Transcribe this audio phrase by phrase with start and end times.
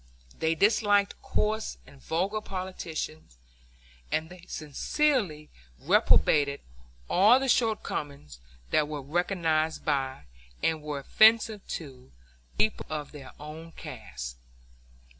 [0.39, 3.37] They disliked coarse and vulgar politicians,
[4.11, 6.61] and they sincerely reprobated
[7.07, 8.39] all the shortcomings
[8.71, 10.23] that were recognized by,
[10.63, 12.11] and were offensive to,
[12.57, 14.37] people of their own caste.